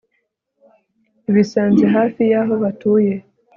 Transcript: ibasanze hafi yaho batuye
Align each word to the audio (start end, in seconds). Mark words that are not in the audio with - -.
ibasanze 1.29 1.83
hafi 1.95 2.21
yaho 2.31 2.53
batuye 2.63 3.13